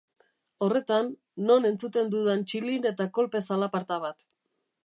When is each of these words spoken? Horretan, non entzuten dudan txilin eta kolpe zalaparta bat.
Horretan, 0.67 1.11
non 1.49 1.69
entzuten 1.71 2.09
dudan 2.15 2.43
txilin 2.49 2.91
eta 2.93 3.11
kolpe 3.19 3.47
zalaparta 3.51 4.01
bat. 4.09 4.31